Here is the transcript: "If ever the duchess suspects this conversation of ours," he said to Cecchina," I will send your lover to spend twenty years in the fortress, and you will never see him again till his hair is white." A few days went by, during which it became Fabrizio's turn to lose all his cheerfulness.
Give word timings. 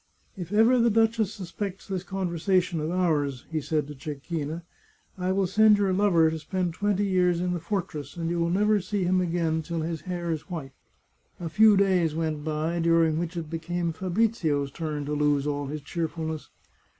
"If 0.35 0.51
ever 0.51 0.79
the 0.79 0.89
duchess 0.89 1.31
suspects 1.31 1.87
this 1.87 2.01
conversation 2.01 2.79
of 2.79 2.89
ours," 2.89 3.45
he 3.51 3.61
said 3.61 3.85
to 3.85 3.93
Cecchina," 3.93 4.63
I 5.19 5.31
will 5.31 5.45
send 5.45 5.77
your 5.77 5.93
lover 5.93 6.31
to 6.31 6.39
spend 6.39 6.73
twenty 6.73 7.05
years 7.05 7.39
in 7.39 7.53
the 7.53 7.59
fortress, 7.59 8.17
and 8.17 8.27
you 8.27 8.39
will 8.39 8.49
never 8.49 8.81
see 8.81 9.03
him 9.03 9.21
again 9.21 9.61
till 9.61 9.81
his 9.81 10.01
hair 10.01 10.31
is 10.31 10.49
white." 10.49 10.73
A 11.39 11.49
few 11.49 11.77
days 11.77 12.15
went 12.15 12.43
by, 12.43 12.79
during 12.79 13.19
which 13.19 13.37
it 13.37 13.47
became 13.51 13.93
Fabrizio's 13.93 14.71
turn 14.71 15.05
to 15.05 15.13
lose 15.13 15.45
all 15.45 15.67
his 15.67 15.81
cheerfulness. 15.83 16.49